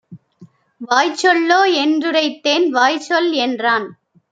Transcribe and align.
வாய்ச்சொல்லோ 0.81 1.59
என்றுரைத்தேன். 1.83 2.65
வாய்ச்சொல்என்றான். 2.71 3.87